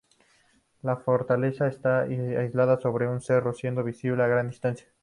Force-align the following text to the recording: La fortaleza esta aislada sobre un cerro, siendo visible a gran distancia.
La 0.81 0.95
fortaleza 0.97 1.67
esta 1.67 1.99
aislada 1.99 2.79
sobre 2.79 3.07
un 3.07 3.21
cerro, 3.21 3.53
siendo 3.53 3.83
visible 3.83 4.23
a 4.23 4.27
gran 4.27 4.49
distancia. 4.49 4.87